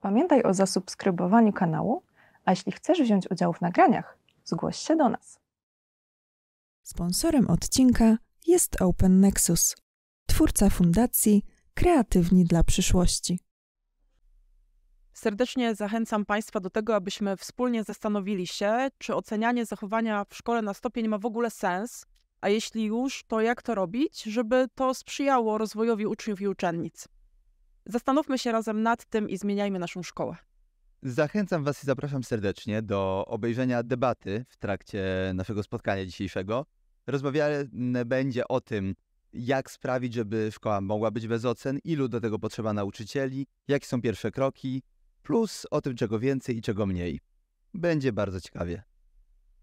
Pamiętaj 0.00 0.42
o 0.42 0.54
zasubskrybowaniu 0.54 1.52
kanału, 1.52 2.02
a 2.44 2.52
jeśli 2.52 2.72
chcesz 2.72 3.02
wziąć 3.02 3.30
udział 3.30 3.52
w 3.52 3.60
nagraniach, 3.60 4.18
zgłoś 4.44 4.76
się 4.76 4.96
do 4.96 5.08
nas. 5.08 5.40
Sponsorem 6.82 7.50
odcinka 7.50 8.16
jest 8.46 8.82
Open 8.82 9.20
Nexus, 9.20 9.76
twórca 10.26 10.70
fundacji 10.70 11.44
Kreatywni 11.74 12.44
dla 12.44 12.64
przyszłości. 12.64 13.40
Serdecznie 15.12 15.74
zachęcam 15.74 16.26
Państwa 16.26 16.60
do 16.60 16.70
tego, 16.70 16.94
abyśmy 16.94 17.36
wspólnie 17.36 17.84
zastanowili 17.84 18.46
się, 18.46 18.88
czy 18.98 19.14
ocenianie 19.14 19.66
zachowania 19.66 20.24
w 20.24 20.36
szkole 20.36 20.62
na 20.62 20.74
stopień 20.74 21.08
ma 21.08 21.18
w 21.18 21.26
ogóle 21.26 21.50
sens, 21.50 22.06
a 22.40 22.48
jeśli 22.48 22.84
już, 22.84 23.24
to 23.24 23.40
jak 23.40 23.62
to 23.62 23.74
robić, 23.74 24.22
żeby 24.22 24.66
to 24.74 24.94
sprzyjało 24.94 25.58
rozwojowi 25.58 26.06
uczniów 26.06 26.40
i 26.40 26.48
uczennic. 26.48 27.08
Zastanówmy 27.86 28.38
się 28.38 28.52
razem 28.52 28.82
nad 28.82 29.04
tym 29.04 29.28
i 29.28 29.36
zmieniajmy 29.36 29.78
naszą 29.78 30.02
szkołę. 30.02 30.36
Zachęcam 31.02 31.64
Was 31.64 31.82
i 31.82 31.86
zapraszam 31.86 32.24
serdecznie 32.24 32.82
do 32.82 33.24
obejrzenia 33.26 33.82
debaty 33.82 34.44
w 34.48 34.56
trakcie 34.56 35.04
naszego 35.34 35.62
spotkania 35.62 36.06
dzisiejszego. 36.06 36.66
Rozmawiane 37.06 38.04
będzie 38.06 38.48
o 38.48 38.60
tym, 38.60 38.94
jak 39.32 39.70
sprawić, 39.70 40.14
żeby 40.14 40.50
szkoła 40.52 40.80
mogła 40.80 41.10
być 41.10 41.26
bez 41.28 41.44
ocen, 41.44 41.78
ilu 41.84 42.08
do 42.08 42.20
tego 42.20 42.38
potrzeba 42.38 42.72
nauczycieli, 42.72 43.46
jakie 43.68 43.86
są 43.86 44.02
pierwsze 44.02 44.30
kroki, 44.30 44.82
plus 45.22 45.66
o 45.70 45.80
tym, 45.80 45.96
czego 45.96 46.18
więcej 46.18 46.56
i 46.56 46.62
czego 46.62 46.86
mniej. 46.86 47.20
Będzie 47.74 48.12
bardzo 48.12 48.40
ciekawie. 48.40 48.82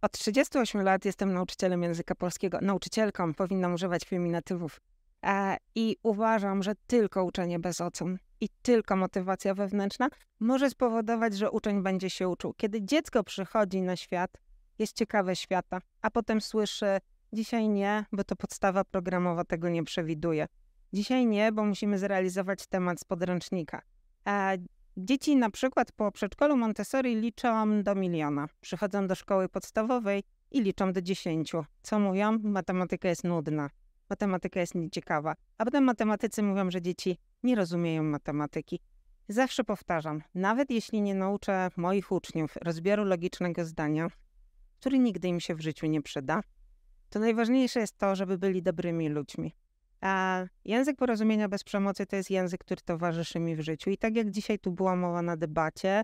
Od 0.02 0.12
38 0.12 0.82
lat 0.82 1.06
jestem 1.06 1.34
nauczycielem 1.34 1.84
języka 1.84 2.16
polskiego. 2.16 2.60
Nauczycielką 2.62 3.34
powinnam 3.34 3.74
używać 3.74 4.06
feminatywów. 4.06 4.82
E, 5.28 5.58
I 5.76 5.96
uważam, 6.04 6.64
że 6.64 6.74
tylko 6.88 7.24
uczenie 7.24 7.60
bez 7.60 7.82
ocen 7.82 8.18
i 8.42 8.50
tylko 8.62 8.96
motywacja 8.96 9.54
wewnętrzna 9.54 10.10
może 10.40 10.70
spowodować, 10.70 11.38
że 11.38 11.52
uczeń 11.52 11.84
będzie 11.84 12.10
się 12.10 12.30
uczył. 12.30 12.54
Kiedy 12.58 12.82
dziecko 12.82 13.24
przychodzi 13.24 13.82
na 13.82 13.96
świat, 13.96 14.38
jest 14.80 14.96
ciekawe 14.96 15.36
świata, 15.36 15.80
a 16.02 16.12
potem 16.12 16.42
słyszy: 16.42 16.98
Dzisiaj 17.34 17.70
nie, 17.70 18.06
bo 18.12 18.24
to 18.24 18.36
podstawa 18.36 18.84
programowa 18.84 19.44
tego 19.44 19.70
nie 19.70 19.84
przewiduje. 19.84 20.48
Dzisiaj 20.94 21.26
nie, 21.26 21.52
bo 21.52 21.66
musimy 21.66 22.00
zrealizować 22.00 22.68
temat 22.68 23.00
z 23.00 23.04
podręcznika. 23.04 23.82
E, 24.28 24.58
dzieci 24.98 25.36
na 25.36 25.50
przykład 25.50 25.92
po 25.92 26.12
przedszkolu 26.12 26.58
Montessori 26.58 27.16
liczą 27.16 27.84
do 27.84 27.96
miliona. 27.96 28.48
Przychodzą 28.62 29.08
do 29.08 29.16
szkoły 29.16 29.50
podstawowej 29.50 30.24
i 30.52 30.62
liczą 30.62 30.94
do 30.94 31.02
dziesięciu. 31.02 31.66
Co 31.82 32.00
mówią? 32.00 32.40
Matematyka 32.44 33.10
jest 33.10 33.24
nudna 33.24 33.70
matematyka 34.10 34.60
jest 34.60 34.76
nieciekawa. 34.76 35.36
A 35.58 35.66
potem 35.66 35.84
matematycy 35.84 36.44
mówią, 36.44 36.72
że 36.72 36.82
dzieci 36.82 37.18
nie 37.44 37.56
rozumieją 37.56 38.04
matematyki. 38.04 38.80
Zawsze 39.30 39.64
powtarzam, 39.64 40.22
nawet 40.36 40.72
jeśli 40.72 41.02
nie 41.02 41.16
nauczę 41.16 41.70
moich 41.78 42.12
uczniów 42.12 42.56
rozbioru 42.62 43.04
logicznego 43.04 43.66
zdania, 43.66 44.08
który 44.80 45.00
nigdy 45.00 45.28
im 45.28 45.40
się 45.40 45.56
w 45.56 45.62
życiu 45.62 45.88
nie 45.88 46.02
przyda, 46.02 46.42
to 47.10 47.20
najważniejsze 47.20 47.80
jest 47.80 47.98
to, 47.98 48.16
żeby 48.16 48.38
byli 48.38 48.62
dobrymi 48.62 49.10
ludźmi. 49.10 49.56
A 50.02 50.44
język 50.66 50.98
porozumienia 50.98 51.50
bez 51.50 51.64
przemocy 51.64 52.06
to 52.06 52.16
jest 52.16 52.30
język, 52.30 52.64
który 52.64 52.82
towarzyszy 52.82 53.40
mi 53.40 53.56
w 53.56 53.62
życiu. 53.62 53.90
I 53.90 53.98
tak 53.98 54.16
jak 54.16 54.32
dzisiaj 54.32 54.60
tu 54.60 54.72
była 54.72 54.96
mowa 54.96 55.22
na 55.22 55.38
debacie, 55.38 56.02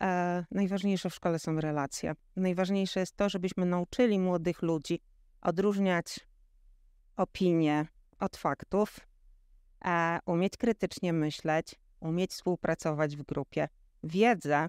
e, 0.00 0.44
najważniejsze 0.50 1.10
w 1.10 1.14
szkole 1.14 1.38
są 1.38 1.60
relacje. 1.60 2.14
Najważniejsze 2.36 3.00
jest 3.00 3.16
to, 3.16 3.28
żebyśmy 3.28 3.66
nauczyli 3.66 4.18
młodych 4.18 4.62
ludzi 4.62 5.00
odróżniać 5.40 6.20
opinie 7.16 7.86
od 8.18 8.36
faktów, 8.36 9.00
e, 9.84 10.18
umieć 10.26 10.56
krytycznie 10.56 11.12
myśleć, 11.12 11.74
umieć 12.00 12.30
współpracować 12.30 13.16
w 13.16 13.22
grupie. 13.22 13.68
Wiedzę 14.02 14.68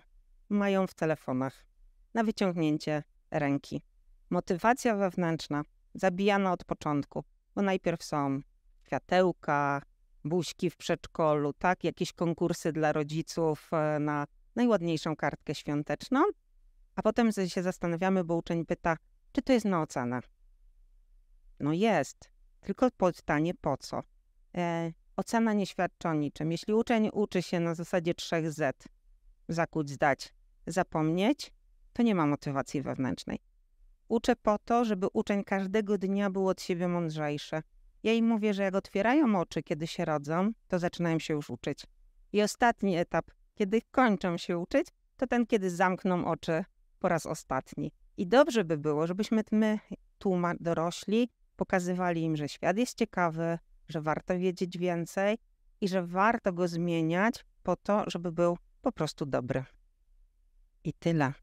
mają 0.49 0.87
w 0.87 0.93
telefonach 0.93 1.65
na 2.13 2.23
wyciągnięcie 2.23 3.03
ręki. 3.31 3.81
Motywacja 4.29 4.95
wewnętrzna 4.95 5.61
zabijana 5.93 6.51
od 6.51 6.63
początku, 6.63 7.23
bo 7.55 7.61
najpierw 7.61 8.03
są 8.03 8.41
światełka, 8.85 9.81
buźki 10.25 10.69
w 10.69 10.77
przedszkolu, 10.77 11.53
tak, 11.53 11.83
jakieś 11.83 12.13
konkursy 12.13 12.71
dla 12.71 12.91
rodziców 12.91 13.69
e, 13.73 13.99
na 13.99 14.27
najładniejszą 14.55 15.15
kartkę 15.15 15.55
świąteczną, 15.55 16.23
a 16.95 17.01
potem 17.01 17.31
się 17.47 17.63
zastanawiamy, 17.63 18.23
bo 18.23 18.35
uczeń 18.35 18.65
pyta, 18.65 18.97
czy 19.31 19.41
to 19.41 19.53
jest 19.53 19.65
na 19.65 19.81
ocenę. 19.81 20.19
No 21.59 21.73
jest, 21.73 22.29
tylko 22.67 22.91
pytanie 22.91 23.53
po 23.53 23.77
co? 23.77 24.03
E, 24.57 24.91
ocena 25.15 25.53
nie 25.53 25.65
świadczy 25.65 26.07
o 26.07 26.13
niczym. 26.13 26.51
Jeśli 26.51 26.73
uczeń 26.73 27.09
uczy 27.13 27.41
się 27.41 27.59
na 27.59 27.75
zasadzie 27.75 28.13
3Z, 28.13 28.73
zakuć, 29.47 29.89
zdać, 29.89 30.33
zapomnieć, 30.67 31.53
to 31.93 32.03
nie 32.03 32.15
ma 32.15 32.25
motywacji 32.27 32.81
wewnętrznej. 32.81 33.39
Uczę 34.07 34.35
po 34.35 34.57
to, 34.59 34.85
żeby 34.85 35.07
uczeń 35.13 35.43
każdego 35.43 35.97
dnia 35.97 36.29
był 36.29 36.47
od 36.47 36.61
siebie 36.61 36.87
mądrzejszy. 36.87 37.61
Ja 38.03 38.13
im 38.13 38.27
mówię, 38.27 38.53
że 38.53 38.63
jak 38.63 38.75
otwierają 38.75 39.39
oczy, 39.39 39.63
kiedy 39.63 39.87
się 39.87 40.05
rodzą, 40.05 40.51
to 40.67 40.79
zaczynają 40.79 41.19
się 41.19 41.33
już 41.33 41.49
uczyć. 41.49 41.85
I 42.33 42.41
ostatni 42.41 42.97
etap, 42.97 43.31
kiedy 43.55 43.81
kończą 43.91 44.37
się 44.37 44.57
uczyć, 44.57 44.87
to 45.17 45.27
ten, 45.27 45.45
kiedy 45.45 45.69
zamkną 45.69 46.25
oczy 46.25 46.63
po 46.99 47.09
raz 47.09 47.25
ostatni. 47.25 47.91
I 48.17 48.27
dobrze 48.27 48.63
by 48.63 48.77
było, 48.77 49.07
żebyśmy 49.07 49.43
my, 49.51 49.79
tu 50.17 50.41
dorośli, 50.59 51.29
pokazywali 51.57 52.23
im, 52.23 52.35
że 52.35 52.49
świat 52.49 52.77
jest 52.77 52.97
ciekawy, 52.97 53.59
że 53.89 54.01
warto 54.01 54.39
wiedzieć 54.39 54.77
więcej 54.77 55.37
i 55.81 55.87
że 55.87 56.07
warto 56.07 56.53
go 56.53 56.67
zmieniać 56.67 57.45
po 57.63 57.75
to, 57.75 58.03
żeby 58.07 58.31
był 58.31 58.57
po 58.81 58.91
prostu 58.91 59.25
dobry. 59.25 59.63
I 60.83 60.93
tyle. 60.93 61.33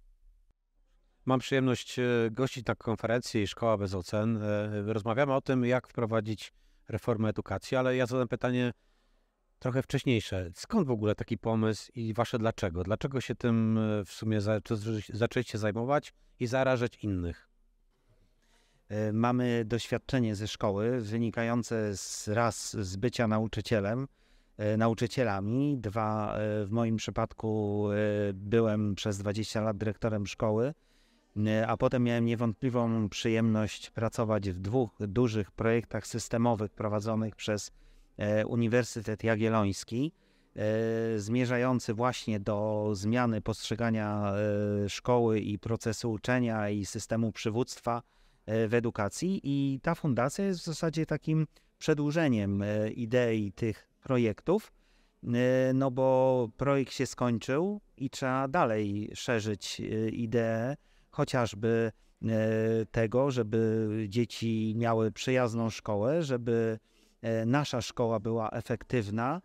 Mam 1.26 1.41
przyjemność 1.41 1.98
e, 1.98 2.04
gościć 2.30 2.66
na 2.66 2.74
konferencji 2.74 3.47
Szkoła 3.47 3.78
bez 3.78 3.94
ocen. 3.94 4.42
E, 4.42 4.92
rozmawiamy 4.92 5.34
o 5.34 5.41
tym, 5.41 5.64
jak 5.64 5.88
wprowadzić 5.88 6.53
reformę 6.88 7.28
edukacji, 7.28 7.76
ale 7.76 7.97
ja 7.97 8.06
zadam 8.06 8.28
pytanie 8.28 8.72
trochę 9.58 9.82
wcześniejsze. 9.82 10.50
Skąd 10.54 10.86
w 10.86 10.91
ogóle 10.91 11.14
taki 11.14 11.38
pomysł 11.38 11.92
i 11.94 12.14
wasze 12.14 12.38
dlaczego? 12.38 12.82
Dlaczego 12.82 13.20
się 13.20 13.34
tym 13.34 13.78
e, 13.78 14.04
w 14.04 14.12
sumie 14.12 14.41
zaczęliście 15.08 15.58
zajmować 15.58 16.14
i 16.41 16.47
zarażać 16.47 17.04
innych? 17.04 17.53
E, 18.94 19.12
mamy 19.12 19.65
doświadczenie 19.65 20.34
ze 20.34 20.49
szkoły 20.49 21.00
wynikające 21.00 21.97
z 21.97 22.28
raz 22.28 22.77
z 22.77 22.97
bycia 22.97 23.28
nauczycielem, 23.28 24.09
e, 24.56 24.77
nauczycielami, 24.77 25.78
dwa 25.78 26.34
e, 26.34 26.65
w 26.65 26.71
moim 26.71 26.97
przypadku 26.97 27.84
byłem 28.34 28.94
przez 28.94 29.19
20 29.19 29.60
lat 29.60 29.77
dyrektorem 29.77 30.27
szkoły, 30.27 30.75
a 31.66 31.77
potem 31.77 32.04
miałem 32.04 32.25
niewątpliwą 32.25 33.09
przyjemność 33.09 33.91
pracować 33.91 34.50
w 34.50 34.60
dwóch 34.60 34.91
dużych 35.00 35.50
projektach 35.50 36.06
systemowych 36.06 36.72
prowadzonych 36.72 37.37
przez 37.37 37.71
Uniwersytet 38.47 39.25
Jagielloński, 39.25 40.12
zmierzający 41.16 41.94
właśnie 41.94 42.41
do 42.41 42.88
zmiany 42.93 43.41
postrzegania 43.41 44.33
szkoły 44.88 45.41
i 45.41 45.59
procesu 45.59 46.12
uczenia 46.12 46.71
i 46.71 46.84
systemu 46.87 47.33
przywództwa 47.33 48.03
w 48.47 48.75
edukacji 48.75 49.41
i 49.44 49.81
ta 49.82 49.94
fundacja 49.94 50.44
jest 50.44 50.60
w 50.60 50.65
zasadzie 50.65 51.06
takim 51.06 51.47
przedłużeniem 51.78 52.62
e, 52.62 52.91
idei 52.91 53.53
tych 53.53 53.88
projektów, 54.00 54.72
e, 55.25 55.72
no 55.75 55.91
bo 55.91 56.49
projekt 56.56 56.93
się 56.93 57.06
skończył 57.06 57.81
i 57.97 58.10
trzeba 58.10 58.49
dalej 58.49 59.10
szerzyć 59.15 59.83
ideę 60.12 60.77
chociażby 61.10 61.93
tego, 62.91 63.31
żeby 63.31 63.88
dzieci 64.09 64.75
miały 64.77 65.12
przyjazną 65.12 65.71
szkołę, 65.71 66.22
żeby 66.22 66.78
nasza 67.47 67.83
szkoła 67.83 68.21
była 68.21 68.50
efektywna, 68.50 69.41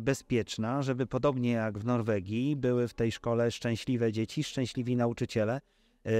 bezpieczna, 0.00 0.82
żeby 0.82 1.06
podobnie 1.06 1.50
jak 1.50 1.78
w 1.78 1.84
Norwegii 1.84 2.56
były 2.56 2.88
w 2.88 2.94
tej 2.94 3.12
szkole 3.12 3.50
szczęśliwe 3.50 4.12
dzieci, 4.12 4.44
szczęśliwi 4.44 4.96
nauczyciele 4.96 5.60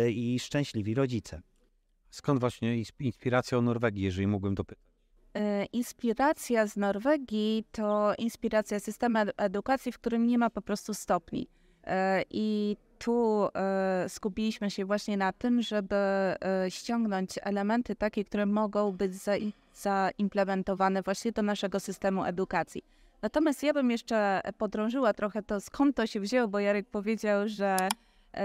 i 0.08 0.38
szczęśliwi 0.40 0.94
rodzice. 0.94 1.42
Skąd 2.10 2.40
właśnie 2.40 2.82
inspiracja 3.00 3.58
o 3.58 3.62
Norwegii, 3.62 4.02
jeżeli 4.02 4.26
mógłbym 4.26 4.54
dopytać? 4.54 4.86
E, 5.36 5.64
inspiracja 5.64 6.66
z 6.66 6.76
Norwegii 6.76 7.64
to 7.72 8.14
inspiracja 8.18 8.80
systemu 8.80 9.18
edukacji, 9.36 9.92
w 9.92 9.98
którym 9.98 10.26
nie 10.26 10.38
ma 10.38 10.50
po 10.50 10.62
prostu 10.62 10.94
stopni. 10.94 11.48
E, 11.84 12.24
I 12.30 12.76
tu 12.98 13.48
e, 13.54 14.08
skupiliśmy 14.08 14.70
się 14.70 14.84
właśnie 14.84 15.16
na 15.16 15.32
tym, 15.32 15.62
żeby 15.62 15.96
ściągnąć 16.68 17.30
elementy 17.42 17.96
takie, 17.96 18.24
które 18.24 18.46
mogą 18.46 18.92
być 18.92 19.12
zaimplementowane 19.74 21.02
właśnie 21.02 21.32
do 21.32 21.42
naszego 21.42 21.80
systemu 21.80 22.24
edukacji. 22.24 22.82
Natomiast 23.22 23.62
ja 23.62 23.72
bym 23.72 23.90
jeszcze 23.90 24.40
podrążyła 24.58 25.12
trochę 25.12 25.42
to, 25.42 25.60
skąd 25.60 25.96
to 25.96 26.06
się 26.06 26.20
wzięło, 26.20 26.48
bo 26.48 26.58
Jarek 26.58 26.86
powiedział, 26.86 27.48
że 27.48 27.76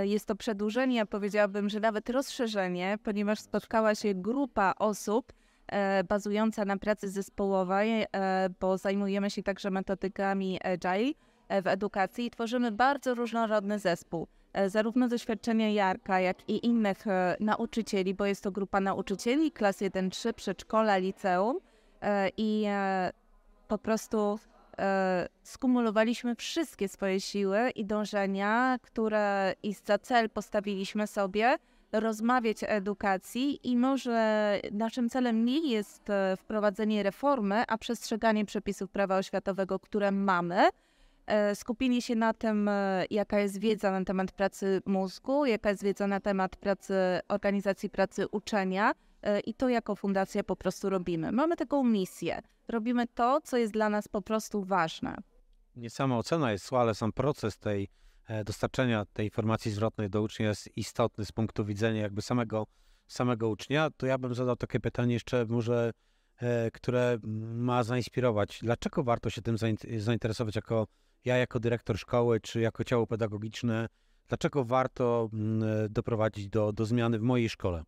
jest 0.03 0.25
to 0.25 0.35
przedłużenie, 0.35 1.05
powiedziałabym, 1.05 1.69
że 1.69 1.79
nawet 1.79 2.09
rozszerzenie, 2.09 2.97
ponieważ 3.03 3.39
spotkała 3.39 3.95
się 3.95 4.13
grupa 4.13 4.73
osób 4.79 5.33
e, 5.67 6.03
bazująca 6.03 6.65
na 6.65 6.77
pracy 6.77 7.09
zespołowej, 7.09 8.05
e, 8.11 8.49
bo 8.59 8.77
zajmujemy 8.77 9.29
się 9.29 9.43
także 9.43 9.71
metodykami 9.71 10.59
agile, 10.63 11.13
e, 11.49 11.61
w 11.61 11.67
edukacji 11.67 12.25
i 12.25 12.31
tworzymy 12.31 12.71
bardzo 12.71 13.15
różnorodny 13.15 13.79
zespół. 13.79 14.27
E, 14.53 14.69
Zarówno 14.69 15.07
doświadczenia 15.07 15.69
Jarka, 15.69 16.19
jak 16.19 16.49
i 16.49 16.65
innych 16.65 17.07
e, 17.07 17.37
nauczycieli, 17.39 18.13
bo 18.13 18.25
jest 18.25 18.43
to 18.43 18.51
grupa 18.51 18.79
nauczycieli 18.79 19.51
klas 19.51 19.81
1-3, 19.81 20.33
przedszkola, 20.33 20.97
liceum 20.97 21.59
e, 22.01 22.29
i 22.37 22.63
e, 22.67 23.11
po 23.67 23.77
prostu 23.77 24.39
e, 24.43 24.60
skumulowaliśmy 25.43 26.35
wszystkie 26.35 26.87
swoje 26.87 27.21
siły 27.21 27.69
i 27.69 27.85
dążenia, 27.85 28.77
które 28.81 29.53
i 29.63 29.73
za 29.73 29.97
cel 29.97 30.29
postawiliśmy 30.29 31.07
sobie, 31.07 31.57
rozmawiać 31.91 32.63
o 32.63 32.67
edukacji 32.67 33.59
i 33.63 33.77
może 33.77 34.59
naszym 34.71 35.09
celem 35.09 35.45
nie 35.45 35.71
jest 35.71 36.09
e, 36.09 36.37
wprowadzenie 36.37 37.03
reformy, 37.03 37.63
a 37.67 37.77
przestrzeganie 37.77 38.45
przepisów 38.45 38.91
prawa 38.91 39.17
oświatowego, 39.17 39.79
które 39.79 40.11
mamy. 40.11 40.69
E, 41.27 41.55
Skupili 41.55 42.01
się 42.01 42.15
na 42.15 42.33
tym, 42.33 42.67
e, 42.67 43.05
jaka 43.09 43.39
jest 43.39 43.59
wiedza 43.59 43.91
na 43.91 44.05
temat 44.05 44.31
pracy 44.31 44.81
mózgu, 44.85 45.45
jaka 45.45 45.69
jest 45.69 45.83
wiedza 45.83 46.07
na 46.07 46.19
temat 46.19 46.55
pracy, 46.55 46.93
organizacji 47.27 47.89
pracy 47.89 48.27
uczenia 48.27 48.91
e, 48.91 48.93
i 49.45 49.53
to 49.53 49.69
jako 49.69 49.95
fundacja 49.95 50.43
po 50.43 50.55
prostu 50.55 50.89
robimy. 50.89 51.31
Mamy 51.31 51.55
taką 51.55 51.83
misję. 51.83 52.41
Robimy 52.67 53.07
to, 53.07 53.41
co 53.43 53.57
jest 53.57 53.73
dla 53.73 53.89
nas 53.89 54.07
po 54.07 54.21
prostu 54.21 54.63
ważne. 54.63 55.17
Nie 55.75 55.89
sama 55.89 56.17
ocena 56.17 56.51
jest 56.51 56.67
zła, 56.67 56.81
ale 56.81 56.95
sam 56.95 57.11
proces 57.11 57.57
tej 57.57 57.87
e, 58.27 58.43
dostarczenia 58.43 59.05
tej 59.13 59.25
informacji 59.25 59.71
zwrotnej 59.71 60.09
do 60.09 60.21
ucznia 60.21 60.47
jest 60.47 60.77
istotny 60.77 61.25
z 61.25 61.31
punktu 61.31 61.65
widzenia 61.65 62.01
jakby 62.01 62.21
samego, 62.21 62.67
samego 63.07 63.49
ucznia, 63.49 63.89
to 63.97 64.05
ja 64.05 64.17
bym 64.17 64.35
zadał 64.35 64.55
takie 64.55 64.79
pytanie 64.79 65.13
jeszcze 65.13 65.45
może, 65.45 65.91
e, 66.37 66.71
które 66.71 67.17
ma 67.53 67.83
zainspirować. 67.83 68.59
Dlaczego 68.61 69.03
warto 69.03 69.29
się 69.29 69.41
tym 69.41 69.55
zain- 69.55 69.99
zainteresować 69.99 70.55
jako 70.55 70.87
ja, 71.25 71.37
jako 71.37 71.59
dyrektor 71.59 71.97
szkoły, 71.97 72.39
czy 72.39 72.61
jako 72.61 72.83
ciało 72.83 73.07
pedagogiczne? 73.07 73.87
Dlaczego 74.27 74.65
warto 74.65 75.29
mm, 75.33 75.69
e, 75.69 75.89
doprowadzić 75.89 76.47
do, 76.49 76.73
do 76.73 76.85
zmiany 76.85 77.19
w 77.19 77.21
mojej 77.21 77.49
szkole? 77.49 77.83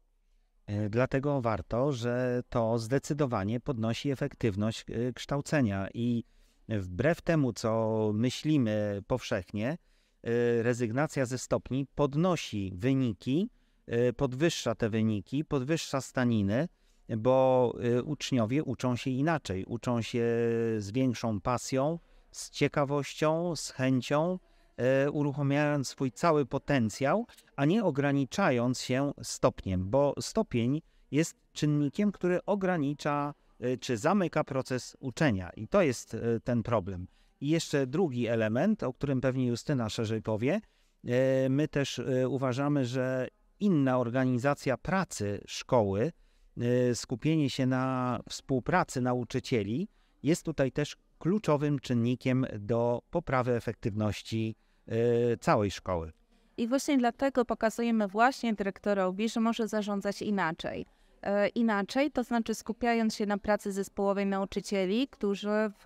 E, 0.65 0.89
Dlatego 0.89 1.42
warto, 1.42 1.92
że 1.92 2.44
to 2.50 2.80
zdecydowanie 2.80 3.60
podnosi 3.60 4.12
efektywność 4.12 4.86
e, 4.89 5.13
kształcenia 5.13 5.88
i 5.94 6.24
wbrew 6.69 7.21
temu, 7.21 7.54
co 7.54 8.12
myślimy 8.13 9.01
powszechnie, 9.07 9.77
e, 10.24 10.63
rezygnacja 10.63 11.25
ze 11.25 11.38
stopni 11.38 11.88
podnosi 11.95 12.71
wyniki, 12.75 13.50
podwyższa 14.18 14.75
te 14.75 14.89
wyniki, 14.89 15.45
podwyższa 15.45 16.01
staniny, 16.01 16.68
bo 17.18 17.74
uczniowie 18.06 18.63
uczą 18.63 18.95
się 18.95 19.10
inaczej, 19.10 19.65
uczą 19.65 20.01
się 20.01 20.25
z 20.77 20.92
większą 20.92 21.42
pasją, 21.42 22.00
z 22.31 22.50
ciekawością, 22.50 23.56
z 23.56 23.69
chęcią, 23.69 24.39
uruchamiając 25.11 25.87
swój 25.87 26.11
cały 26.11 26.45
potencjał, 26.45 27.25
a 27.55 27.65
nie 27.65 27.83
ograniczając 27.83 28.81
się 28.81 29.11
stopniem, 29.21 29.89
bo 29.89 30.13
stopień 30.19 30.81
jest 31.11 31.37
czynnikiem, 31.53 32.11
który 32.11 32.45
ogranicza 32.45 33.33
y, 33.65 33.77
czy 33.77 33.97
zamyka 33.97 34.43
proces 34.43 34.97
uczenia 34.99 35.49
i 35.49 35.67
to 35.67 35.81
jest 35.81 36.13
y, 36.13 36.41
ten 36.43 36.63
problem. 36.63 37.07
I 37.41 37.49
jeszcze 37.49 37.87
drugi 37.87 38.27
element, 38.27 38.83
o 38.83 38.93
którym 38.93 39.21
pewnie 39.21 39.47
Justyna 39.47 39.89
szerzej 39.89 40.21
powie, 40.21 40.61
my 41.49 41.67
też 41.67 42.01
uważamy, 42.27 42.85
że 42.85 43.27
inna 43.59 43.99
organizacja 43.99 44.77
pracy 44.77 45.41
szkoły, 45.47 46.11
skupienie 46.93 47.49
się 47.49 47.65
na 47.65 48.19
współpracy 48.29 49.01
nauczycieli 49.01 49.87
jest 50.23 50.45
tutaj 50.45 50.71
też 50.71 50.97
kluczowym 51.23 51.79
czynnikiem 51.79 52.45
do 52.59 53.01
poprawy 53.09 53.55
efektywności 53.55 54.55
y, 54.91 55.37
całej 55.37 55.71
szkoły. 55.71 56.11
I 56.57 56.67
właśnie 56.67 56.97
dlatego 56.97 57.45
pokazujemy 57.45 58.07
właśnie 58.07 58.53
dyrektorowi, 58.53 59.29
że 59.29 59.39
może 59.39 59.67
zarządzać 59.67 60.21
inaczej. 60.21 60.85
E, 61.21 61.47
Inaczej, 61.47 62.11
to 62.11 62.23
znaczy 62.23 62.55
skupiając 62.55 63.15
się 63.15 63.25
na 63.25 63.37
pracy 63.37 63.71
zespołowej 63.71 64.25
nauczycieli, 64.25 65.07
którzy 65.07 65.71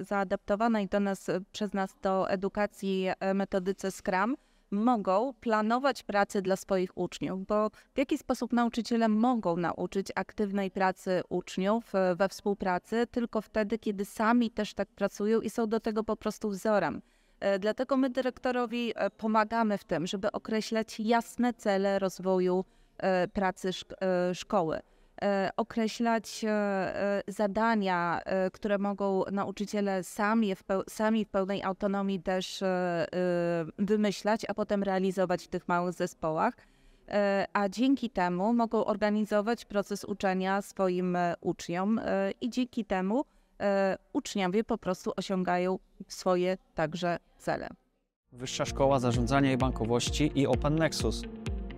zaadaptowanej 0.00 0.88
do 0.88 1.00
nas, 1.00 1.30
przez 1.52 1.72
nas 1.72 1.94
do 2.02 2.30
edukacji 2.30 3.06
e, 3.20 3.34
metodyce 3.34 3.90
Scrum 3.90 4.36
mogą 4.70 5.32
planować 5.40 6.02
pracę 6.02 6.42
dla 6.42 6.56
swoich 6.56 6.98
uczniów, 6.98 7.46
bo 7.46 7.70
w 7.94 7.98
jaki 7.98 8.18
sposób 8.18 8.52
nauczyciele 8.52 9.08
mogą 9.08 9.56
nauczyć 9.56 10.08
aktywnej 10.14 10.70
pracy 10.70 11.22
uczniów 11.28 11.94
e, 11.94 12.14
we 12.14 12.28
współpracy 12.28 13.06
tylko 13.10 13.40
wtedy, 13.40 13.78
kiedy 13.78 14.04
sami 14.04 14.50
też 14.50 14.74
tak 14.74 14.88
pracują 14.88 15.40
i 15.40 15.50
są 15.50 15.66
do 15.66 15.80
tego 15.80 16.04
po 16.04 16.16
prostu 16.16 16.50
wzorem. 16.50 17.02
E, 17.40 17.58
Dlatego 17.58 17.96
my 17.96 18.10
dyrektorowi 18.10 18.92
e, 18.96 19.10
pomagamy 19.10 19.78
w 19.78 19.84
tym, 19.84 20.06
żeby 20.06 20.32
określać 20.32 21.00
jasne 21.00 21.54
cele 21.54 21.98
rozwoju 21.98 22.64
pracy 23.32 23.68
szk- 23.70 23.94
szkoły. 24.34 24.80
E, 25.24 25.50
Określać 25.56 26.44
e, 26.44 26.50
e, 26.50 27.22
zadania, 27.28 28.20
które 28.52 28.78
mogą 28.78 29.22
nauczyciele 29.32 30.04
sami 30.04 30.54
w, 30.54 30.62
sami 30.88 31.24
w 31.24 31.28
pełnej 31.28 31.62
autonomii 31.62 32.20
też 32.20 32.62
wymyślać, 33.78 34.42
a 34.48 34.54
potem 34.54 34.82
realizować 34.82 35.44
w 35.44 35.48
tych 35.48 35.68
małych 35.68 35.94
zespołach. 35.94 36.54
A 37.52 37.68
dzięki 37.68 38.10
temu 38.10 38.54
mogą 38.54 38.84
organizować 38.84 39.64
proces 39.64 40.04
uczenia 40.04 40.62
swoim 40.62 41.18
uczniom 41.40 42.00
i 42.40 42.50
dzięki 42.50 42.84
temu 42.84 43.24
uczniowie 44.12 44.64
po 44.64 44.78
prostu 44.78 45.12
osiągają 45.16 45.78
swoje 46.08 46.58
także 46.74 47.18
cele. 47.38 47.68
Wyższa 48.32 48.64
Szkoła 48.64 48.98
Zarządzania 48.98 49.52
i 49.52 49.56
Bankowości 49.56 50.32
i 50.34 50.46
Open 50.46 50.78
Nexus. 50.78 51.22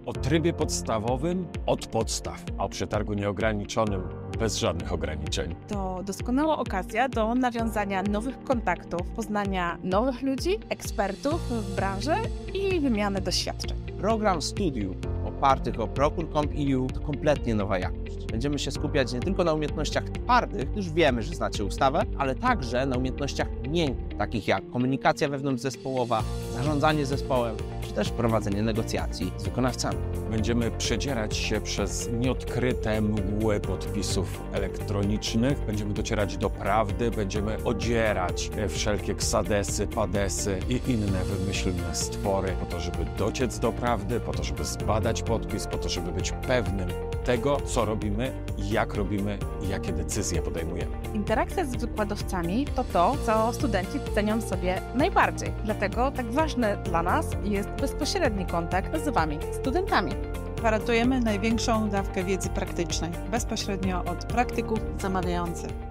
O 0.07 0.13
trybie 0.13 0.53
podstawowym 0.53 1.47
od 1.67 1.87
podstaw, 1.87 2.45
a 2.59 2.65
o 2.65 2.69
przetargu 2.69 3.15
nieograniczonym 3.15 4.03
bez 4.39 4.57
żadnych 4.57 4.93
ograniczeń. 4.93 5.55
To 5.69 6.03
doskonała 6.05 6.59
okazja 6.59 7.09
do 7.09 7.35
nawiązania 7.35 8.03
nowych 8.03 8.45
kontaktów, 8.45 9.01
poznania 9.17 9.79
nowych 9.85 10.23
ludzi, 10.23 10.59
ekspertów 10.69 11.41
w 11.51 11.77
branży 11.77 12.15
i 12.55 12.81
wymiany 12.81 13.21
doświadczeń. 13.21 13.79
Program 14.01 14.43
studiów 14.43 14.97
opartych 15.25 15.81
o 15.81 15.87
Procure.com.eu 15.87 16.87
to 16.87 17.01
kompletnie 17.01 17.55
nowa 17.55 17.79
jakość. 17.79 18.27
Będziemy 18.27 18.59
się 18.59 18.71
skupiać 18.71 19.13
nie 19.13 19.21
tylko 19.21 19.45
na 19.45 19.53
umiejętnościach 19.53 20.05
twardych, 20.05 20.77
już 20.77 20.91
wiemy, 20.91 21.23
że 21.23 21.35
znacie 21.35 21.65
ustawę, 21.65 22.03
ale 22.19 22.35
także 22.35 22.87
na 22.87 22.97
umiejętnościach 22.97 23.49
miękkich, 23.69 24.19
takich 24.19 24.49
jak 24.49 24.71
komunikacja 24.71 25.29
wewnątrzzespołowa, 25.29 26.23
zarządzanie 26.55 27.07
zespołem, 27.07 27.57
czy 27.83 27.93
też 27.93 28.11
prowadzenie 28.11 28.63
negocjacji 28.63 29.33
z 29.37 29.45
wykonawcami. 29.45 29.99
Będziemy 30.31 30.71
przedzierać 30.71 31.37
się 31.37 31.61
przez 31.61 32.09
nieodkryte 32.13 33.01
mgły 33.01 33.61
podpisów 33.61 34.43
elektronicznych, 34.53 35.59
będziemy 35.67 35.95
docierać 35.95 36.37
do 36.37 36.51
prawdy, 36.51 37.11
będziemy 37.11 37.65
odzierać 37.65 38.51
wszelkie 38.69 39.15
ksadesy, 39.15 39.87
padesy 39.87 40.59
i 40.69 40.91
inne 40.91 41.25
wymyślne 41.25 41.95
stwory 41.95 42.57
po 42.61 42.67
to, 42.67 42.81
żeby 42.81 42.99
dociec 43.19 43.59
do 43.59 43.73
prawdy, 43.73 44.21
po 44.21 44.33
to, 44.33 44.45
żeby 44.45 44.65
zbadać 44.65 45.23
podpis, 45.23 45.67
po 45.67 45.79
to, 45.79 45.89
żeby 45.89 46.13
być 46.13 46.33
pewnym 46.33 46.89
tego, 47.27 47.61
co 47.61 47.85
robimy, 47.85 48.33
jak 48.59 48.95
robimy 48.95 49.39
i 49.63 49.69
jakie 49.69 49.93
decyzje 49.93 50.43
podejmujemy. 50.43 50.97
Interakcja 51.15 51.65
z 51.65 51.77
wykładowcami 51.77 52.67
to 52.67 52.85
to, 52.85 53.17
co 53.27 53.53
studenci 53.53 53.99
cenią 54.15 54.41
sobie 54.41 54.81
najbardziej. 54.95 55.53
Dlatego 55.65 56.11
tak 56.11 56.33
ważny 56.33 56.77
dla 56.85 57.03
nas 57.03 57.27
jest 57.45 57.69
bezpośredni 57.69 58.47
kontakt 58.47 59.05
z 59.05 59.09
Wami, 59.09 59.39
studentami. 59.61 60.13
Gwarantujemy 60.57 61.21
największą 61.21 61.89
dawkę 61.89 62.25
wiedzy 62.25 62.49
praktycznej, 62.49 63.11
bezpośrednio 63.31 64.05
od 64.05 64.25
praktyków 64.25 64.79
zamawiających. 65.01 65.86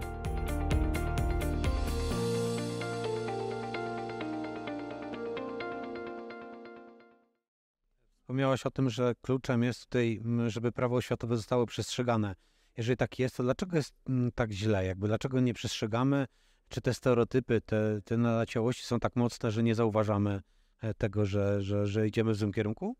Wspomniałaś 8.36 8.66
o 8.66 8.72
tym, 8.72 8.90
że 8.90 9.16
kluczem 9.22 9.64
jest 9.64 9.82
tutaj, 9.82 10.22
żeby 10.48 10.72
prawo 10.72 10.96
oświatowe 10.96 11.38
zostało 11.38 11.66
przestrzegane. 11.66 12.36
Jeżeli 12.78 12.98
tak 12.98 13.20
jest, 13.20 13.38
to 13.38 13.44
dlaczego 13.44 13.78
jest 13.78 13.94
tak 14.36 14.52
źle? 14.52 14.86
Jakby 14.86 15.08
dlaczego 15.08 15.40
nie 15.40 15.54
przestrzegamy? 15.54 16.28
Czy 16.70 16.82
te 16.82 16.94
stereotypy, 16.94 17.62
te, 17.62 18.02
te 18.06 18.18
naleciałości 18.18 18.84
są 18.84 19.00
tak 19.00 19.16
mocne, 19.16 19.52
że 19.52 19.64
nie 19.64 19.76
zauważamy 19.76 20.42
e, 20.82 20.94
tego, 20.94 21.26
że, 21.26 21.62
że, 21.62 21.88
że 21.88 22.08
idziemy 22.08 22.32
w 22.32 22.36
złym 22.36 22.52
kierunku? 22.52 22.96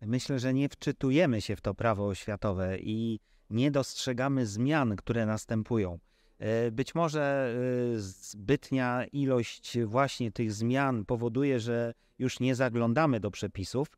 Myślę, 0.00 0.38
że 0.38 0.54
nie 0.54 0.68
wczytujemy 0.68 1.40
się 1.40 1.56
w 1.56 1.60
to 1.60 1.74
prawo 1.74 2.06
oświatowe 2.06 2.78
i 2.78 3.20
nie 3.50 3.70
dostrzegamy 3.70 4.46
zmian, 4.46 4.96
które 4.96 5.26
następują. 5.26 5.98
E, 6.38 6.70
Być 6.70 6.94
może 6.94 7.54
e, 7.94 7.98
zbytnia 7.98 9.04
ilość 9.12 9.78
właśnie 9.84 10.32
tych 10.32 10.52
zmian 10.52 11.04
powoduje, 11.04 11.60
że 11.60 11.94
już 12.18 12.40
nie 12.40 12.54
zaglądamy 12.54 13.20
do 13.20 13.30
przepisów 13.30 13.88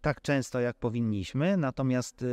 tak 0.00 0.22
często, 0.22 0.60
jak 0.60 0.76
powinniśmy, 0.76 1.56
natomiast 1.56 2.22
e, 2.22 2.26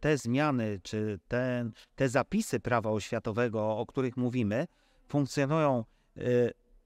te 0.00 0.18
zmiany 0.18 0.80
czy 0.82 1.18
te, 1.28 1.70
te 1.94 2.08
zapisy 2.08 2.60
prawa 2.60 2.90
oświatowego, 2.90 3.78
o 3.78 3.86
których 3.86 4.16
mówimy, 4.16 4.66
funkcjonują 5.08 5.84
e, 6.16 6.20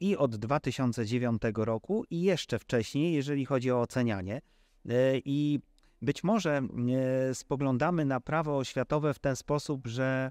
i 0.00 0.16
od 0.16 0.36
2009 0.36 1.42
roku 1.56 2.04
i 2.10 2.22
jeszcze 2.22 2.58
wcześniej, 2.58 3.12
jeżeli 3.12 3.44
chodzi 3.44 3.70
o 3.70 3.80
ocenianie. 3.80 4.40
I 5.24 5.60
być 6.02 6.24
może 6.24 6.62
spoglądamy 7.32 8.04
na 8.04 8.20
prawo 8.20 8.56
oświatowe 8.58 9.14
w 9.14 9.18
ten 9.18 9.36
sposób, 9.36 9.86
że 9.86 10.30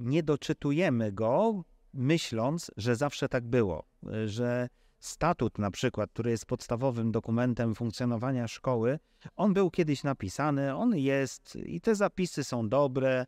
nie 0.00 0.22
doczytujemy 0.22 1.12
go, 1.12 1.64
myśląc, 1.94 2.70
że 2.76 2.96
zawsze 2.96 3.28
tak 3.28 3.46
było, 3.46 3.84
że 4.26 4.68
statut 4.98 5.58
na 5.58 5.70
przykład, 5.70 6.10
który 6.10 6.30
jest 6.30 6.46
podstawowym 6.46 7.12
dokumentem 7.12 7.74
funkcjonowania 7.74 8.48
szkoły, 8.48 8.98
on 9.36 9.54
był 9.54 9.70
kiedyś 9.70 10.04
napisany, 10.04 10.76
on 10.76 10.96
jest 10.96 11.56
i 11.56 11.80
te 11.80 11.94
zapisy 11.94 12.44
są 12.44 12.68
dobre, 12.68 13.26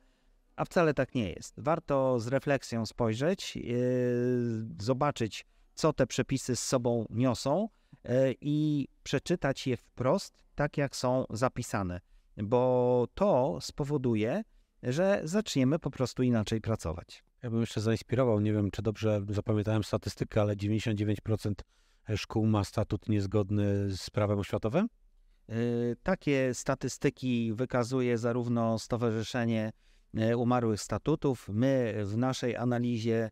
a 0.57 0.65
wcale 0.65 0.95
tak 0.95 1.15
nie 1.15 1.31
jest. 1.31 1.55
Warto 1.61 2.21
z 2.21 2.27
refleksją 2.27 2.87
spojrzeć, 2.87 3.57
yy, 3.57 4.67
zobaczyć, 4.81 5.47
co 5.75 5.93
te 5.93 6.07
przepisy 6.07 6.57
z 6.57 6.63
sobą 6.63 7.07
niosą 7.11 7.69
yy, 8.05 8.11
i 8.41 8.89
przeczytać 9.03 9.67
je 9.67 9.77
wprost, 9.77 10.45
tak 10.55 10.77
jak 10.79 10.97
są 10.97 11.25
zapisane, 11.31 12.01
bo 12.37 13.07
to 13.15 13.59
spowoduje, 13.61 14.43
że 14.83 15.21
zaczniemy 15.25 15.79
po 15.79 15.91
prostu 15.91 16.23
inaczej 16.23 16.61
pracować. 16.61 17.25
Ja 17.43 17.51
bym 17.51 17.61
jeszcze 17.61 17.81
zainspirował, 17.81 18.41
nie 18.41 18.53
wiem 18.53 18.71
czy 18.71 18.83
dobrze 18.83 19.23
zapamiętałem 19.29 19.85
statystykę, 19.85 20.41
ale 20.41 20.57
99% 20.57 21.53
szkół 22.17 22.47
ma 22.47 22.65
statut 22.65 23.09
niezgodny 23.09 23.97
z 23.97 24.11
prawem 24.11 24.39
oświatowym? 24.39 24.89
Y, 25.51 25.97
Takie 26.03 26.55
statystyki 26.55 27.53
wykazuje 27.55 28.19
zarówno 28.19 28.79
Stowarzyszenie 28.79 29.73
y, 30.19 30.37
Umarłych 30.37 30.81
Statutów. 30.81 31.49
My 31.49 31.95
w 32.05 32.17
naszej 32.17 32.57
analizie, 32.57 33.31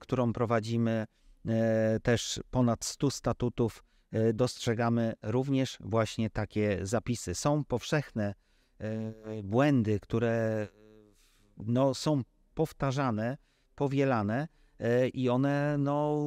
którą 0.00 0.32
prowadzimy, 0.32 1.06
też 2.02 2.40
ponad 2.50 2.84
100 2.84 3.10
statutów, 3.10 3.84
dostrzegamy 4.34 5.12
również 5.22 5.78
właśnie 5.80 6.30
takie 6.30 6.78
zapisy. 6.82 7.34
Są 7.34 7.64
powszechne 7.64 8.34
błędy, 9.42 10.00
które 10.00 10.68
no, 11.56 11.94
są 11.94 12.22
powtarzane, 12.54 13.36
powielane 13.74 14.48
y, 14.80 15.08
i 15.08 15.28
one 15.28 15.76
no, 15.78 16.18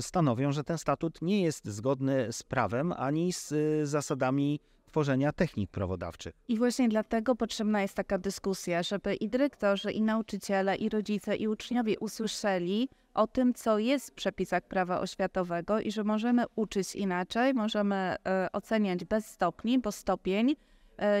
stanowią, 0.00 0.52
że 0.52 0.64
ten 0.64 0.78
statut 0.78 1.22
nie 1.22 1.42
jest 1.42 1.68
zgodny 1.68 2.32
z 2.32 2.42
prawem 2.42 2.92
ani 2.92 3.32
z 3.32 3.52
y, 3.52 3.86
zasadami 3.86 4.60
tworzenia 4.94 5.32
technik 5.32 5.70
prawodawczych. 5.70 6.34
I 6.48 6.58
właśnie 6.58 6.88
dlatego 6.88 7.34
potrzebna 7.34 7.82
jest 7.82 7.94
taka 7.94 8.18
dyskusja, 8.18 8.82
żeby 8.82 9.14
i 9.14 9.28
dyrektorzy, 9.28 9.92
i 9.92 10.02
nauczyciele, 10.02 10.76
i 10.76 10.88
rodzice, 10.88 11.36
i 11.36 11.48
uczniowie 11.48 11.98
usłyszeli 11.98 12.88
o 13.14 13.26
tym, 13.26 13.54
co 13.54 13.78
jest 13.78 14.10
w 14.10 14.14
przepisach 14.14 14.62
prawa 14.62 15.00
oświatowego 15.00 15.80
i 15.80 15.92
że 15.92 16.04
możemy 16.04 16.44
uczyć 16.56 16.96
inaczej, 16.96 17.54
możemy 17.54 17.94
e, 17.96 18.48
oceniać 18.52 19.04
bez 19.04 19.26
stopni, 19.26 19.78
bo 19.78 19.92
stopień 19.92 20.50
e, 20.50 20.56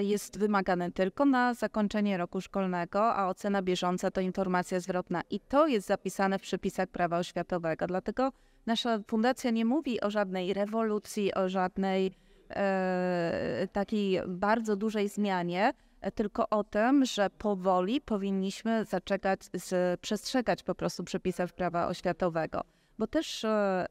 jest 0.00 0.38
wymagany 0.38 0.92
tylko 0.92 1.24
na 1.24 1.54
zakończenie 1.54 2.16
roku 2.16 2.40
szkolnego, 2.40 3.14
a 3.14 3.28
ocena 3.28 3.62
bieżąca 3.62 4.10
to 4.10 4.20
informacja 4.20 4.80
zwrotna. 4.80 5.22
I 5.30 5.40
to 5.40 5.66
jest 5.66 5.86
zapisane 5.86 6.38
w 6.38 6.42
przepisach 6.42 6.88
prawa 6.88 7.18
oświatowego. 7.18 7.86
Dlatego 7.86 8.32
nasza 8.66 8.98
fundacja 9.06 9.50
nie 9.50 9.64
mówi 9.64 10.00
o 10.00 10.10
żadnej 10.10 10.54
rewolucji, 10.54 11.34
o 11.34 11.48
żadnej 11.48 12.12
e, 12.50 13.68
takiej 13.72 14.20
bardzo 14.28 14.76
dużej 14.76 15.08
zmianie, 15.08 15.72
e, 16.00 16.12
tylko 16.12 16.48
o 16.48 16.64
tym, 16.64 17.04
że 17.04 17.30
powoli 17.30 18.00
powinniśmy 18.00 18.84
zaczekać, 18.84 19.40
z, 19.54 20.00
przestrzegać 20.00 20.62
po 20.62 20.74
prostu 20.74 21.04
przepisów 21.04 21.52
prawa 21.52 21.86
oświatowego. 21.86 22.60
Bo 22.98 23.06
też 23.06 23.44
e, 23.44 23.86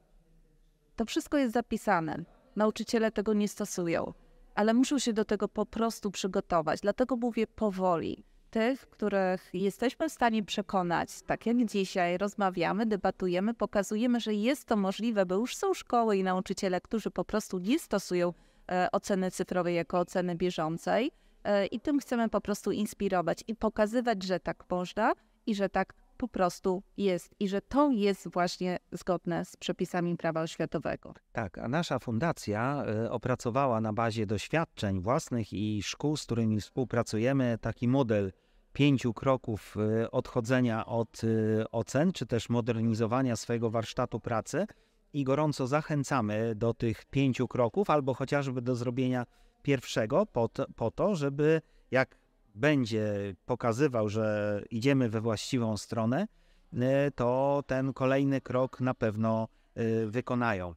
to 0.95 1.05
wszystko 1.05 1.37
jest 1.37 1.53
zapisane. 1.53 2.17
Nauczyciele 2.55 3.11
tego 3.11 3.33
nie 3.33 3.47
stosują, 3.47 4.13
ale 4.55 4.73
muszą 4.73 4.99
się 4.99 5.13
do 5.13 5.25
tego 5.25 5.47
po 5.47 5.65
prostu 5.65 6.11
przygotować. 6.11 6.81
Dlatego 6.81 7.15
mówię 7.15 7.47
powoli. 7.47 8.23
Tych, 8.49 8.89
których 8.89 9.49
jesteśmy 9.53 10.09
w 10.09 10.11
stanie 10.11 10.43
przekonać, 10.43 11.21
tak 11.21 11.45
jak 11.45 11.65
dzisiaj 11.65 12.17
rozmawiamy, 12.17 12.85
debatujemy, 12.85 13.53
pokazujemy, 13.53 14.19
że 14.19 14.33
jest 14.33 14.65
to 14.65 14.75
możliwe, 14.75 15.25
bo 15.25 15.35
już 15.35 15.55
są 15.55 15.73
szkoły 15.73 16.17
i 16.17 16.23
nauczyciele, 16.23 16.81
którzy 16.81 17.11
po 17.11 17.25
prostu 17.25 17.59
nie 17.59 17.79
stosują 17.79 18.33
e, 18.71 18.87
oceny 18.91 19.31
cyfrowej 19.31 19.75
jako 19.75 19.99
oceny 19.99 20.35
bieżącej. 20.35 21.11
E, 21.43 21.65
I 21.65 21.79
tym 21.79 21.99
chcemy 21.99 22.29
po 22.29 22.41
prostu 22.41 22.71
inspirować 22.71 23.43
i 23.47 23.55
pokazywać, 23.55 24.23
że 24.23 24.39
tak 24.39 24.65
można 24.69 25.13
i 25.45 25.55
że 25.55 25.69
tak 25.69 25.93
po 26.23 26.27
prostu 26.27 26.83
jest 26.97 27.35
i 27.39 27.47
że 27.47 27.61
to 27.61 27.91
jest 27.91 28.27
właśnie 28.27 28.79
zgodne 28.91 29.45
z 29.45 29.55
przepisami 29.55 30.17
prawa 30.17 30.41
oświatowego. 30.41 31.13
Tak, 31.31 31.57
a 31.57 31.67
nasza 31.67 31.99
fundacja 31.99 32.85
y, 33.05 33.11
opracowała 33.11 33.81
na 33.81 33.93
bazie 33.93 34.25
doświadczeń 34.25 35.01
własnych 35.01 35.53
i 35.53 35.83
szkół, 35.83 36.17
z 36.17 36.25
którymi 36.25 36.61
współpracujemy, 36.61 37.57
taki 37.61 37.87
model 37.87 38.31
pięciu 38.73 39.13
kroków 39.13 39.75
y, 40.03 40.11
odchodzenia 40.11 40.85
od 40.85 41.23
y, 41.23 41.63
ocen, 41.71 42.11
czy 42.11 42.25
też 42.25 42.49
modernizowania 42.49 43.35
swojego 43.35 43.69
warsztatu 43.69 44.19
pracy 44.19 44.67
i 45.13 45.23
gorąco 45.23 45.67
zachęcamy 45.67 46.55
do 46.55 46.73
tych 46.73 47.05
pięciu 47.05 47.47
kroków, 47.47 47.89
albo 47.89 48.13
chociażby 48.13 48.61
do 48.61 48.75
zrobienia 48.75 49.25
pierwszego 49.61 50.25
po 50.25 50.47
to, 50.47 50.65
po 50.75 50.91
to 50.91 51.15
żeby 51.15 51.61
jak 51.91 52.22
będzie 52.55 53.35
pokazywał, 53.45 54.09
że 54.09 54.61
idziemy 54.71 55.09
we 55.09 55.21
właściwą 55.21 55.77
stronę, 55.77 56.27
y, 56.73 56.77
to 57.15 57.63
ten 57.67 57.93
kolejny 57.93 58.41
krok 58.41 58.81
na 58.81 58.93
pewno 58.93 59.47
y, 59.77 60.07
wykonają. 60.07 60.73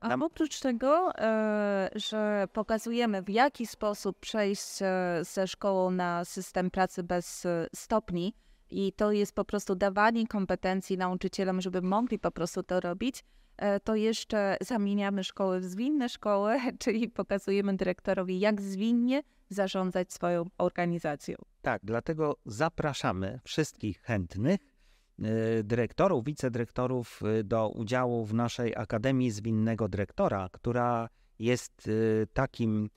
A 0.00 0.14
oprócz 0.14 0.60
tego, 0.60 1.18
e, 1.18 1.90
że 1.94 2.48
pokazujemy 2.52 3.22
w 3.22 3.28
jaki 3.28 3.66
sposób 3.66 4.18
przejść 4.20 4.82
e, 4.82 5.20
ze 5.22 5.46
szkołą 5.46 5.90
na 5.90 6.24
system 6.24 6.70
pracy 6.70 7.02
bez 7.02 7.46
e, 7.46 7.66
stopni 7.74 8.34
i 8.70 8.92
to 8.92 9.12
jest 9.12 9.34
po 9.34 9.44
prostu 9.44 9.74
dawanie 9.74 10.26
kompetencji 10.26 10.98
nauczycielom, 10.98 11.60
żeby 11.60 11.82
mogli 11.82 12.18
po 12.18 12.30
prostu 12.30 12.62
to 12.62 12.80
robić, 12.80 13.20
e, 13.20 13.24
to 13.84 13.94
jeszcze 13.94 14.56
zamieniamy 14.60 15.24
szkoły 15.24 15.60
w 15.60 15.64
zwinne 15.64 16.08
szkoły, 16.08 16.56
czyli 16.82 17.08
pokazujemy 17.08 17.76
dyrektorowi, 17.76 18.40
jak 18.40 18.60
zwinnie 18.60 19.22
zarządzać 19.48 20.12
swoją 20.12 20.44
organizacją. 20.58 21.36
Tak, 21.62 21.80
dlatego 21.84 22.36
zapraszamy 22.46 23.40
wszystkich 23.44 24.00
chętnych 24.00 24.60
y, 25.18 25.24
dyrektorów, 25.64 26.24
wicedyrektorów 26.24 27.22
y, 27.40 27.44
do 27.44 27.68
udziału 27.68 28.24
w 28.24 28.34
naszej 28.34 28.76
Akademii 28.76 29.30
Zwinnego 29.30 29.88
Dyrektora, 29.88 30.48
która 30.52 31.08
jest 31.38 31.90
takim 32.32 32.90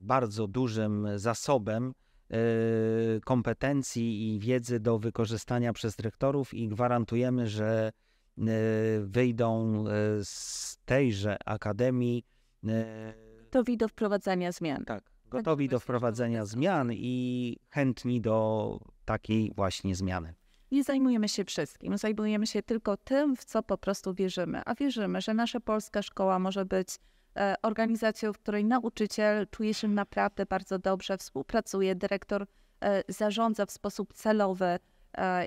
bardzo 0.00 0.46
dużym 0.46 1.08
zasobem 1.16 1.92
kompetencji 3.24 4.34
i 4.34 4.38
wiedzy 4.38 4.80
do 4.80 4.98
wykorzystania 4.98 5.72
przez 5.72 5.96
dyrektorów 5.96 6.54
i 6.54 6.68
gwarantujemy, 6.68 7.46
że 7.46 7.92
wyjdą 9.02 9.84
y, 9.86 10.24
z 10.24 10.78
tejże 10.84 11.36
Akademii 11.44 12.24
y, 12.64 12.68
Gotowi 13.52 13.76
do 13.76 13.88
wprowadzania 13.88 14.52
zmian. 14.52 14.84
tak, 14.84 15.04
gotowi 15.30 15.68
do 15.68 15.80
wprowadzenia 15.80 16.44
zmian 16.44 16.92
i 16.92 17.56
chętni 17.70 18.20
do 18.20 18.78
takiej 19.04 19.52
właśnie 19.56 19.94
zmiany. 19.94 20.34
Nie 20.70 20.84
zajmujemy 20.84 21.28
się 21.28 21.44
wszystkim, 21.44 21.98
zajmujemy 21.98 22.46
się 22.46 22.62
tylko 22.62 22.96
tym, 22.96 23.36
w 23.36 23.44
co 23.44 23.62
po 23.62 23.78
prostu 23.78 24.14
wierzymy. 24.14 24.62
A 24.64 24.74
wierzymy, 24.74 25.20
że 25.20 25.34
nasza 25.34 25.60
polska 25.60 26.02
szkoła 26.02 26.38
może 26.38 26.64
być 26.64 26.88
e, 27.36 27.54
organizacją, 27.62 28.32
w 28.32 28.38
której 28.38 28.64
nauczyciel 28.64 29.46
czuje 29.50 29.74
się 29.74 29.88
naprawdę 29.88 30.46
bardzo 30.46 30.78
dobrze, 30.78 31.18
współpracuje, 31.18 31.94
dyrektor 31.94 32.46
e, 32.80 33.02
zarządza 33.08 33.66
w 33.66 33.70
sposób 33.70 34.14
celowy 34.14 34.64
e, 34.64 34.78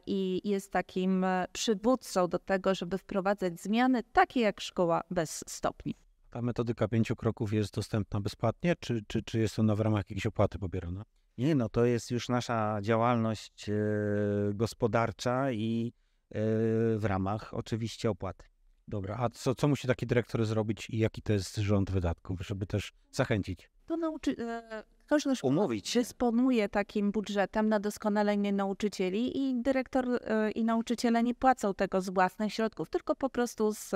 i 0.05 0.49
jest 0.49 0.71
takim 0.71 1.23
e, 1.23 1.45
przywódcą 1.51 2.27
do 2.27 2.39
tego, 2.39 2.75
żeby 2.75 2.97
wprowadzać 2.97 3.61
zmiany, 3.61 4.03
takie 4.03 4.41
jak 4.41 4.61
szkoła 4.61 5.01
bez 5.11 5.43
stopni. 5.47 5.95
Ta 6.29 6.41
metodyka 6.41 6.87
pięciu 6.87 7.15
kroków 7.15 7.53
jest 7.53 7.75
dostępna 7.75 8.21
bezpłatnie, 8.21 8.75
czy, 8.79 9.01
czy, 9.07 9.23
czy 9.23 9.39
jest 9.39 9.59
ona 9.59 9.75
w 9.75 9.79
ramach 9.79 9.99
jakiejś 9.99 10.25
opłaty 10.25 10.59
pobierana? 10.59 11.05
Nie, 11.37 11.55
no 11.55 11.69
to 11.69 11.85
jest 11.85 12.11
już 12.11 12.29
nasza 12.29 12.79
działalność 12.81 13.69
e, 13.69 13.73
gospodarcza 14.53 15.51
i 15.51 15.93
e, 16.29 16.39
w 16.97 17.03
ramach 17.03 17.53
oczywiście 17.53 18.09
opłaty. 18.09 18.45
Dobra, 18.87 19.17
a 19.19 19.29
co, 19.29 19.55
co 19.55 19.67
musi 19.67 19.87
taki 19.87 20.07
dyrektor 20.07 20.45
zrobić 20.45 20.89
i 20.89 20.97
jaki 20.97 21.21
to 21.21 21.33
jest 21.33 21.55
rząd 21.55 21.91
wydatków, 21.91 22.41
żeby 22.41 22.67
też 22.67 22.93
zachęcić? 23.11 23.69
To 23.85 23.97
nauczy... 23.97 24.35
Każda 25.07 25.35
szkoła 25.35 25.53
Umówić 25.53 25.89
się. 25.89 25.99
dysponuje 25.99 26.69
takim 26.69 27.11
budżetem 27.11 27.69
na 27.69 27.79
doskonalenie 27.79 28.53
nauczycieli 28.53 29.37
i 29.37 29.61
dyrektor 29.61 30.05
e, 30.23 30.51
i 30.51 30.65
nauczyciele 30.65 31.23
nie 31.23 31.35
płacą 31.35 31.73
tego 31.73 32.01
z 32.01 32.09
własnych 32.09 32.53
środków, 32.53 32.89
tylko 32.89 33.15
po 33.15 33.29
prostu 33.29 33.73
z, 33.73 33.91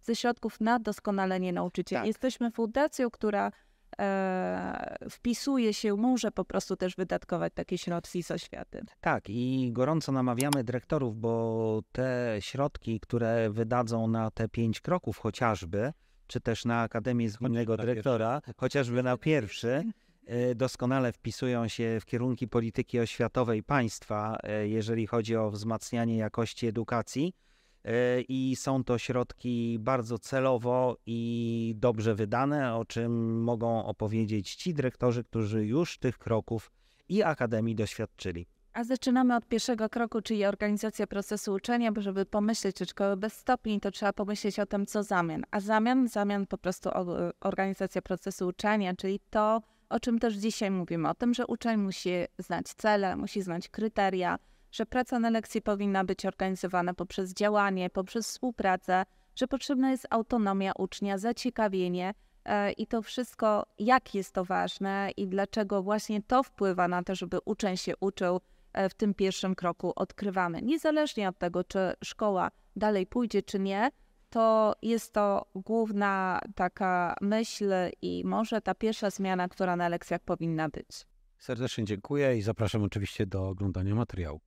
ze 0.00 0.16
środków 0.16 0.60
na 0.60 0.78
doskonalenie 0.78 1.52
nauczycieli. 1.52 2.00
Tak. 2.00 2.06
Jesteśmy 2.06 2.50
fundacją, 2.50 3.10
która 3.10 3.52
e, 3.98 4.96
wpisuje 5.10 5.74
się, 5.74 5.96
może 5.96 6.30
po 6.30 6.44
prostu 6.44 6.76
też 6.76 6.96
wydatkować 6.96 7.52
takie 7.54 7.78
środki 7.78 8.22
z 8.22 8.30
oświaty. 8.30 8.84
Tak, 9.00 9.24
i 9.28 9.70
gorąco 9.72 10.12
namawiamy 10.12 10.64
dyrektorów, 10.64 11.16
bo 11.16 11.82
te 11.92 12.36
środki, 12.40 13.00
które 13.00 13.50
wydadzą 13.50 14.06
na 14.08 14.30
te 14.30 14.48
pięć 14.48 14.80
kroków 14.80 15.18
chociażby, 15.18 15.92
czy 16.26 16.40
też 16.40 16.64
na 16.64 16.82
Akademię 16.82 17.28
Zwinnego 17.28 17.76
Dyrektora, 17.76 18.40
chociażby 18.56 19.02
na 19.02 19.16
pierwszy, 19.16 19.82
doskonale 20.54 21.12
wpisują 21.12 21.68
się 21.68 21.98
w 22.00 22.04
kierunki 22.04 22.48
polityki 22.48 23.00
oświatowej 23.00 23.62
państwa, 23.62 24.38
e, 24.42 24.68
jeżeli 24.68 25.06
chodzi 25.06 25.36
o 25.36 25.50
wzmacnianie 25.50 26.16
jakości 26.16 26.66
edukacji. 26.66 27.32
E, 27.84 28.20
I 28.20 28.56
są 28.56 28.84
to 28.84 28.98
środki 28.98 29.78
bardzo 29.80 30.18
celowo 30.18 30.96
i 31.06 31.74
dobrze 31.76 32.14
wydane, 32.14 32.76
o 32.76 32.84
czym 32.84 33.42
mogą 33.42 33.84
opowiedzieć 33.84 34.54
ci 34.54 34.74
dyrektorzy, 34.74 35.24
którzy 35.24 35.66
już 35.66 35.98
tych 35.98 36.18
kroków 36.18 36.70
i 37.08 37.22
Akademii 37.22 37.74
doświadczyli. 37.74 38.46
A 38.72 38.84
zaczynamy 38.84 39.36
od 39.36 39.46
pierwszego 39.46 39.88
kroku, 39.88 40.22
czyli 40.22 40.44
organizacja 40.44 41.06
procesu 41.06 41.52
uczenia, 41.52 41.92
bo 41.92 42.00
żeby 42.00 42.26
pomyśleć 42.26 42.82
o 42.82 42.84
szkoły 42.84 43.16
bez 43.16 43.32
stopni, 43.32 43.80
to 43.80 43.90
trzeba 43.90 44.12
pomyśleć 44.12 44.58
o 44.58 44.66
tym, 44.66 44.86
co 44.86 45.02
zamian. 45.02 45.44
A 45.50 45.60
zamian, 45.60 46.08
zamian 46.08 46.46
po 46.46 46.58
prostu 46.58 46.90
organizacja 47.40 48.02
procesu 48.02 48.46
uczenia, 48.46 48.96
czyli 48.96 49.20
to, 49.30 49.60
o 49.90 50.00
czym 50.00 50.18
też 50.18 50.34
dzisiaj 50.34 50.70
mówimy, 50.70 51.08
o 51.08 51.14
tym, 51.14 51.34
że 51.34 51.46
uczeń 51.46 51.80
musi 51.80 52.10
znać 52.38 52.66
cele, 52.66 53.16
musi 53.16 53.42
znać 53.42 53.68
kryteria, 53.68 54.38
że 54.72 54.86
praca 54.86 55.18
na 55.18 55.30
lekcji 55.30 55.62
powinna 55.62 56.04
być 56.04 56.26
organizowana 56.26 56.94
poprzez 56.94 57.34
działanie, 57.34 57.90
poprzez 57.90 58.26
współpracę, 58.26 59.04
że 59.36 59.48
potrzebna 59.48 59.90
jest 59.90 60.06
autonomia 60.10 60.72
ucznia, 60.78 61.18
zaciekawienie 61.18 62.14
e, 62.44 62.72
i 62.72 62.86
to 62.86 63.02
wszystko, 63.02 63.66
jak 63.78 64.14
jest 64.14 64.32
to 64.32 64.44
ważne 64.44 65.10
i 65.16 65.28
dlaczego 65.28 65.82
właśnie 65.82 66.22
to 66.22 66.42
wpływa 66.42 66.88
na 66.88 67.02
to, 67.02 67.14
żeby 67.14 67.38
uczeń 67.44 67.76
się 67.76 67.96
uczył 68.00 68.40
e, 68.72 68.88
w 68.88 68.94
tym 68.94 69.14
pierwszym 69.14 69.54
kroku 69.54 69.92
odkrywamy. 69.96 70.62
Niezależnie 70.62 71.28
od 71.28 71.38
tego, 71.38 71.64
czy 71.64 71.92
szkoła 72.04 72.50
dalej 72.76 73.06
pójdzie, 73.06 73.42
czy 73.42 73.58
nie, 73.58 73.90
to 74.30 74.74
jest 74.82 75.12
to 75.12 75.46
główna 75.54 76.40
taka 76.54 77.16
myśl 77.20 77.72
i 78.02 78.22
może 78.24 78.60
ta 78.60 78.74
pierwsza 78.74 79.10
zmiana, 79.10 79.48
która 79.48 79.76
na 79.76 79.88
lekcjach 79.88 80.20
powinna 80.20 80.68
być. 80.68 81.06
Serdecznie 81.38 81.84
dziękuję 81.84 82.36
i 82.36 82.42
zapraszam 82.42 82.82
oczywiście 82.82 83.26
do 83.26 83.48
oglądania 83.48 83.94
materiału. 83.94 84.40